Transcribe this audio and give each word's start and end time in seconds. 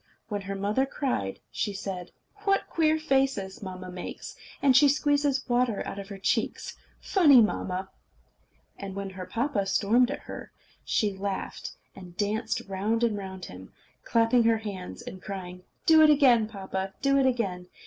When 0.29 0.41
her 0.41 0.55
mother 0.55 0.87
cried, 0.87 1.41
she 1.51 1.73
said: 1.73 2.09
"What 2.37 2.67
queer 2.67 2.97
faces 2.97 3.61
mamma 3.61 3.91
makes! 3.91 4.35
And 4.59 4.75
she 4.75 4.89
squeezes 4.89 5.47
water 5.47 5.85
out 5.85 5.99
of 5.99 6.07
her 6.09 6.17
cheeks! 6.17 6.75
Funny 6.99 7.39
mamma!" 7.39 7.91
And 8.79 8.95
when 8.95 9.11
her 9.11 9.27
papa 9.27 9.67
stormed 9.67 10.09
at 10.09 10.21
her, 10.21 10.51
she 10.83 11.13
laughed, 11.13 11.73
and 11.95 12.17
danced 12.17 12.61
round 12.67 13.03
and 13.03 13.15
round 13.15 13.45
him, 13.45 13.73
clapping 14.03 14.45
her 14.45 14.57
hands, 14.57 15.03
and 15.03 15.21
crying: 15.21 15.65
"Do 15.85 16.01
it 16.01 16.09
again, 16.09 16.47
papa. 16.47 16.95
Do 17.03 17.19
it 17.19 17.27
again! 17.27 17.67